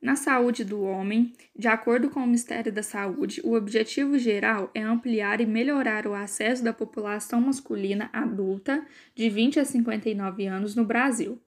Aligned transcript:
Na 0.00 0.16
saúde 0.16 0.64
do 0.64 0.80
homem, 0.80 1.34
de 1.54 1.68
acordo 1.68 2.08
com 2.08 2.20
o 2.20 2.26
Ministério 2.26 2.72
da 2.72 2.82
Saúde, 2.82 3.42
o 3.44 3.52
objetivo 3.52 4.18
geral 4.18 4.70
é 4.74 4.80
ampliar 4.80 5.42
e 5.42 5.46
melhorar 5.46 6.06
o 6.06 6.14
acesso 6.14 6.64
da 6.64 6.72
população 6.72 7.38
masculina 7.38 8.08
adulta 8.10 8.82
de 9.14 9.28
20 9.28 9.60
a 9.60 9.64
59 9.64 10.46
anos 10.46 10.74
no 10.74 10.86
Brasil. 10.86 11.38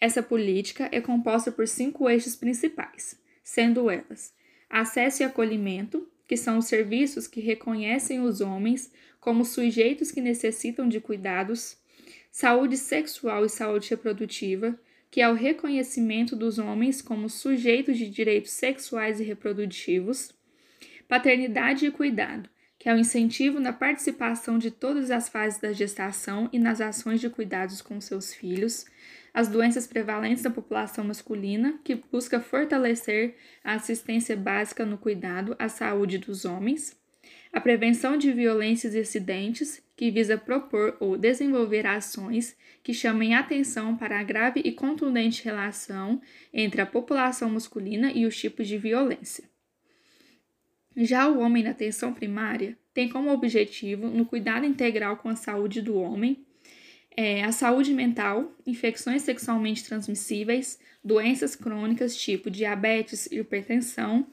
Essa 0.00 0.22
política 0.22 0.88
é 0.92 1.00
composta 1.00 1.50
por 1.50 1.66
cinco 1.66 2.08
eixos 2.08 2.36
principais, 2.36 3.20
sendo 3.42 3.90
elas: 3.90 4.32
acesso 4.70 5.24
e 5.24 5.26
acolhimento, 5.26 6.08
que 6.28 6.36
são 6.36 6.58
os 6.58 6.66
serviços 6.66 7.26
que 7.26 7.40
reconhecem 7.40 8.20
os 8.20 8.40
homens 8.40 8.92
como 9.18 9.44
sujeitos 9.44 10.12
que 10.12 10.20
necessitam 10.20 10.88
de 10.88 11.00
cuidados, 11.00 11.76
saúde 12.30 12.76
sexual 12.76 13.44
e 13.44 13.48
saúde 13.48 13.90
reprodutiva, 13.90 14.78
que 15.10 15.20
é 15.20 15.28
o 15.28 15.34
reconhecimento 15.34 16.36
dos 16.36 16.58
homens 16.58 17.00
como 17.00 17.28
sujeitos 17.28 17.96
de 17.96 18.08
direitos 18.08 18.50
sexuais 18.52 19.20
e 19.20 19.24
reprodutivos, 19.24 20.32
paternidade 21.08 21.86
e 21.86 21.90
cuidado, 21.90 22.48
que 22.78 22.88
é 22.88 22.94
o 22.94 22.98
incentivo 22.98 23.58
na 23.58 23.72
participação 23.72 24.58
de 24.58 24.70
todas 24.70 25.10
as 25.10 25.28
fases 25.28 25.60
da 25.60 25.72
gestação 25.72 26.48
e 26.52 26.58
nas 26.58 26.80
ações 26.80 27.20
de 27.20 27.28
cuidados 27.28 27.80
com 27.80 28.00
seus 28.00 28.32
filhos, 28.32 28.86
as 29.32 29.48
doenças 29.48 29.86
prevalentes 29.86 30.42
da 30.42 30.50
população 30.50 31.04
masculina, 31.04 31.78
que 31.82 31.94
busca 31.94 32.40
fortalecer 32.40 33.36
a 33.64 33.74
assistência 33.74 34.36
básica 34.36 34.84
no 34.84 34.98
cuidado 34.98 35.56
à 35.58 35.68
saúde 35.68 36.18
dos 36.18 36.44
homens, 36.44 36.96
a 37.52 37.60
prevenção 37.60 38.16
de 38.16 38.32
violências 38.32 38.94
e 38.94 39.00
acidentes, 39.00 39.82
que 39.98 40.12
visa 40.12 40.38
propor 40.38 40.96
ou 41.00 41.18
desenvolver 41.18 41.84
ações 41.84 42.56
que 42.84 42.94
chamem 42.94 43.34
atenção 43.34 43.96
para 43.96 44.20
a 44.20 44.22
grave 44.22 44.62
e 44.64 44.70
contundente 44.70 45.42
relação 45.42 46.22
entre 46.54 46.80
a 46.80 46.86
população 46.86 47.50
masculina 47.50 48.12
e 48.12 48.24
os 48.24 48.38
tipos 48.38 48.68
de 48.68 48.78
violência. 48.78 49.42
Já 50.96 51.28
o 51.28 51.40
homem 51.40 51.64
na 51.64 51.70
atenção 51.70 52.14
primária 52.14 52.78
tem 52.94 53.08
como 53.08 53.32
objetivo, 53.32 54.06
no 54.06 54.24
cuidado 54.24 54.64
integral 54.64 55.16
com 55.16 55.28
a 55.28 55.34
saúde 55.34 55.82
do 55.82 55.96
homem, 55.96 56.46
é, 57.16 57.42
a 57.42 57.50
saúde 57.50 57.92
mental, 57.92 58.56
infecções 58.64 59.22
sexualmente 59.22 59.82
transmissíveis, 59.82 60.78
doenças 61.02 61.56
crônicas 61.56 62.16
tipo 62.16 62.48
diabetes, 62.48 63.26
hipertensão 63.32 64.28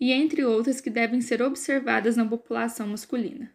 e 0.00 0.10
entre 0.10 0.44
outras 0.44 0.80
que 0.80 0.90
devem 0.90 1.20
ser 1.20 1.40
observadas 1.40 2.16
na 2.16 2.26
população 2.26 2.88
masculina. 2.88 3.53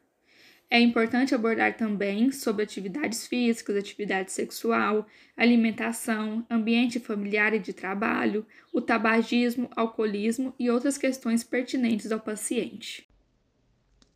É 0.72 0.80
importante 0.80 1.34
abordar 1.34 1.76
também 1.76 2.32
sobre 2.32 2.62
atividades 2.64 3.26
físicas, 3.26 3.76
atividade 3.76 4.32
sexual, 4.32 5.08
alimentação, 5.36 6.46
ambiente 6.48 7.00
familiar 7.00 7.56
e 7.56 7.60
de 7.60 7.74
trabalho, 7.74 8.46
o 8.72 8.80
tabagismo, 8.80 9.68
alcoolismo 9.76 10.54
e 10.60 10.70
outras 10.70 10.96
questões 10.96 11.44
pertinentes 11.44 12.12
ao 12.12 12.20
paciente. 12.20 13.10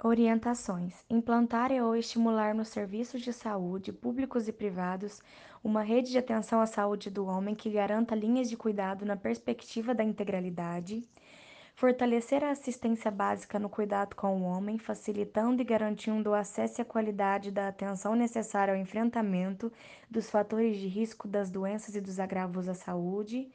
Orientações: 0.04 0.94
implantar 1.09 1.72
ou 1.72 1.96
estimular 1.96 2.54
nos 2.54 2.68
serviços 2.68 3.22
de 3.22 3.34
saúde, 3.34 3.92
públicos 3.92 4.48
e 4.48 4.52
privados, 4.52 5.22
uma 5.64 5.81
rede 5.81 6.12
de 6.12 6.20
atenção 6.20 6.62
à 6.62 6.68
saúde 6.68 7.09
do 7.09 7.26
homem 7.26 7.56
que 7.56 7.70
garanta 7.72 8.14
linhas 8.14 8.48
de 8.48 8.56
cuidado 8.56 9.06
na 9.06 9.16
perspectiva 9.16 9.96
da 9.96 10.04
integralidade 10.04 11.02
fortalecer 11.76 12.44
a 12.44 12.52
assistência 12.52 13.10
básica 13.10 13.58
no 13.58 13.68
cuidado 13.68 14.16
com 14.16 14.42
o 14.42 14.44
homem, 14.44 14.78
facilitando 14.78 15.62
e 15.62 15.66
garantindo 15.66 16.30
o 16.30 16.34
acesso 16.34 16.80
e 16.80 16.84
a 16.84 16.86
qualidade 16.86 17.52
da 17.52 17.68
atenção 17.68 18.16
necessária 18.16 18.74
ao 18.74 18.80
enfrentamento 18.80 19.72
dos 20.10 20.30
fatores 20.30 20.78
de 20.78 20.88
risco 20.88 21.28
das 21.28 21.50
doenças 21.50 21.96
e 21.96 22.02
dos 22.02 22.20
agravos 22.20 22.70
à 22.70 22.76
saúde, 22.76 23.50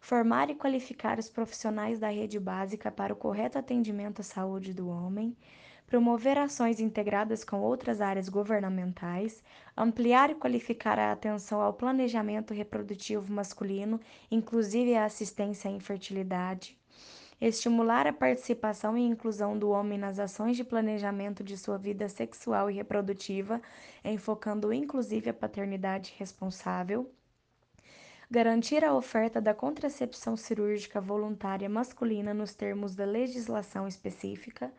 formar 0.00 0.50
e 0.50 0.54
qualificar 0.54 1.18
os 1.18 1.28
profissionais 1.28 1.98
da 1.98 2.08
rede 2.08 2.38
básica 2.38 2.92
para 2.92 3.12
o 3.12 3.16
correto 3.16 3.58
atendimento 3.58 4.20
à 4.20 4.24
saúde 4.24 4.72
do 4.72 4.88
homem, 4.88 5.36
promover 5.84 6.38
ações 6.38 6.78
integradas 6.78 7.42
com 7.42 7.60
outras 7.60 8.00
áreas 8.00 8.28
governamentais, 8.28 9.42
ampliar 9.76 10.30
e 10.30 10.34
qualificar 10.36 10.98
a 10.98 11.10
atenção 11.10 11.60
ao 11.60 11.72
planejamento 11.72 12.54
reprodutivo 12.54 13.32
masculino, 13.32 13.98
inclusive 14.30 14.94
a 14.94 15.06
assistência 15.06 15.68
à 15.68 15.72
infertilidade, 15.72 16.77
estimular 17.40 18.06
a 18.06 18.12
participação 18.12 18.98
e 18.98 19.02
inclusão 19.02 19.56
do 19.56 19.70
homem 19.70 19.96
nas 19.96 20.18
ações 20.18 20.56
de 20.56 20.64
planejamento 20.64 21.44
de 21.44 21.56
sua 21.56 21.78
vida 21.78 22.08
sexual 22.08 22.70
e 22.70 22.74
reprodutiva, 22.74 23.62
enfocando 24.04 24.72
inclusive 24.72 25.30
a 25.30 25.34
paternidade 25.34 26.14
responsável, 26.18 27.10
garantir 28.28 28.84
a 28.84 28.92
oferta 28.92 29.40
da 29.40 29.54
contracepção 29.54 30.36
cirúrgica 30.36 31.00
voluntária 31.00 31.68
masculina 31.68 32.34
nos 32.34 32.54
termos 32.54 32.96
da 32.96 33.04
legislação 33.04 33.86
específica, 33.86 34.72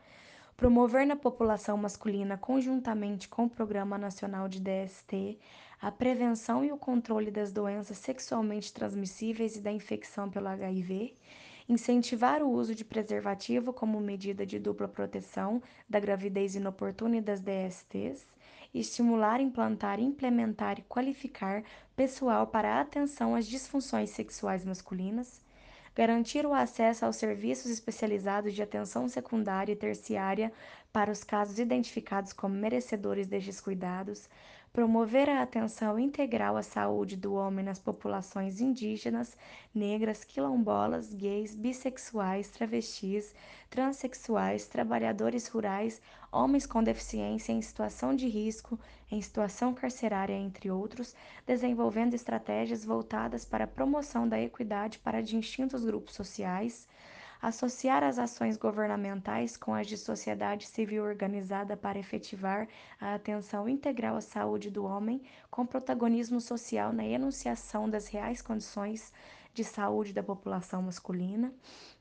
promover 0.57 1.07
na 1.07 1.15
população 1.15 1.77
masculina, 1.77 2.37
conjuntamente 2.37 3.29
com 3.29 3.45
o 3.45 3.49
Programa 3.49 3.97
Nacional 3.97 4.49
de 4.49 4.59
DST, 4.59 5.39
a 5.81 5.89
prevenção 5.89 6.65
e 6.65 6.73
o 6.73 6.77
controle 6.77 7.31
das 7.31 7.53
doenças 7.53 7.97
sexualmente 7.97 8.73
transmissíveis 8.73 9.55
e 9.55 9.61
da 9.61 9.71
infecção 9.71 10.29
pelo 10.29 10.49
HIV 10.49 11.15
incentivar 11.69 12.41
o 12.41 12.49
uso 12.49 12.73
de 12.73 12.83
preservativo 12.83 13.71
como 13.71 14.01
medida 14.01 14.43
de 14.43 14.57
dupla 14.57 14.87
proteção 14.87 15.61
da 15.87 15.99
gravidez 15.99 16.55
inoportuna 16.55 17.17
e 17.17 17.21
das 17.21 17.41
DSTs, 17.41 18.25
estimular, 18.73 19.39
implantar, 19.39 19.99
implementar 19.99 20.79
e 20.79 20.83
qualificar 20.83 21.63
pessoal 21.95 22.47
para 22.47 22.81
atenção 22.81 23.35
às 23.35 23.45
disfunções 23.47 24.09
sexuais 24.09 24.65
masculinas, 24.65 25.41
garantir 25.95 26.43
o 26.43 26.53
acesso 26.53 27.05
aos 27.05 27.17
serviços 27.17 27.69
especializados 27.69 28.53
de 28.53 28.63
atenção 28.63 29.07
secundária 29.07 29.73
e 29.73 29.75
terciária 29.75 30.51
para 30.91 31.11
os 31.11 31.23
casos 31.23 31.59
identificados 31.59 32.33
como 32.33 32.55
merecedores 32.55 33.27
destes 33.27 33.61
cuidados, 33.61 34.27
promover 34.79 35.29
a 35.29 35.41
atenção 35.41 35.99
integral 35.99 36.55
à 36.55 36.63
saúde 36.63 37.17
do 37.17 37.33
homem 37.33 37.65
nas 37.65 37.79
populações 37.79 38.61
indígenas, 38.61 39.35
negras, 39.75 40.23
quilombolas, 40.23 41.13
gays, 41.13 41.53
bissexuais, 41.53 42.47
travestis, 42.47 43.35
transexuais, 43.69 44.67
trabalhadores 44.67 45.49
rurais, 45.49 46.01
homens 46.31 46.65
com 46.65 46.81
deficiência 46.81 47.51
em 47.51 47.61
situação 47.61 48.15
de 48.15 48.29
risco, 48.29 48.79
em 49.11 49.21
situação 49.21 49.73
carcerária, 49.73 50.33
entre 50.33 50.71
outros, 50.71 51.13
desenvolvendo 51.45 52.13
estratégias 52.13 52.85
voltadas 52.85 53.43
para 53.43 53.65
a 53.65 53.67
promoção 53.67 54.29
da 54.29 54.39
equidade 54.39 54.97
para 54.99 55.21
distintos 55.21 55.83
grupos 55.83 56.15
sociais 56.15 56.87
associar 57.41 58.03
as 58.03 58.19
ações 58.19 58.57
governamentais 58.57 59.55
com 59.55 59.73
as 59.73 59.87
de 59.87 59.97
sociedade 59.97 60.67
civil 60.67 61.03
organizada 61.03 61.77
para 61.77 61.97
efetivar 61.97 62.67
a 62.99 63.15
atenção 63.15 63.67
integral 63.69 64.17
à 64.17 64.21
saúde 64.21 64.69
do 64.69 64.83
homem, 64.83 65.21
com 65.49 65.65
protagonismo 65.65 66.41
social 66.41 66.91
na 66.91 67.05
enunciação 67.05 67.89
das 67.89 68.07
reais 68.07 68.41
condições 68.41 69.13
de 69.53 69.63
saúde 69.63 70.13
da 70.13 70.23
população 70.23 70.81
masculina, 70.81 71.53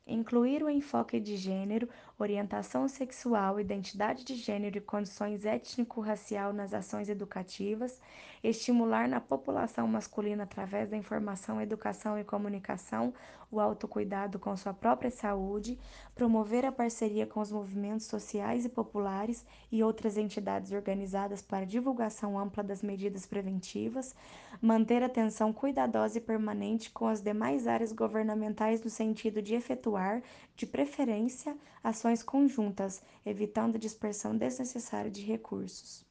incluir 0.06 0.62
o 0.62 0.70
enfoque 0.70 1.20
de 1.20 1.36
gênero, 1.36 1.88
orientação 2.18 2.88
sexual, 2.88 3.60
identidade 3.60 4.24
de 4.24 4.34
gênero 4.34 4.78
e 4.78 4.80
condições 4.80 5.44
étnico-racial 5.44 6.52
nas 6.52 6.72
ações 6.72 7.08
educativas, 7.08 8.00
estimular 8.42 9.08
na 9.08 9.20
população 9.20 9.86
masculina 9.86 10.44
através 10.44 10.88
da 10.88 10.96
informação, 10.96 11.60
educação 11.60 12.18
e 12.18 12.24
comunicação 12.24 13.12
o 13.50 13.60
autocuidado 13.60 14.38
com 14.38 14.54
sua 14.56 14.74
própria 14.74 15.10
saúde, 15.10 15.78
promover 16.14 16.66
a 16.66 16.72
parceria 16.72 17.26
com 17.26 17.40
os 17.40 17.50
movimentos 17.50 18.06
sociais 18.06 18.64
e 18.64 18.68
populares 18.68 19.44
e 19.72 19.82
outras 19.82 20.18
entidades 20.18 20.70
organizadas 20.72 21.40
para 21.40 21.64
divulgação 21.64 22.38
ampla 22.38 22.62
das 22.62 22.82
medidas 22.82 23.26
preventivas, 23.26 24.14
manter 24.60 25.02
atenção 25.02 25.52
cuidadosa 25.52 26.18
e 26.18 26.20
permanente 26.20 26.90
com 26.90 27.06
as 27.06 27.22
demais 27.38 27.68
áreas 27.68 27.92
governamentais 27.92 28.82
no 28.82 28.90
sentido 28.90 29.40
de 29.40 29.54
efetuar, 29.54 30.20
de 30.56 30.66
preferência, 30.66 31.56
ações 31.84 32.20
conjuntas, 32.20 33.00
evitando 33.24 33.78
dispersão 33.78 34.36
desnecessária 34.36 35.08
de 35.08 35.22
recursos. 35.22 36.04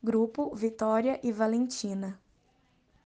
Grupo 0.00 0.54
Vitória 0.54 1.18
e 1.20 1.32
Valentina 1.32 2.21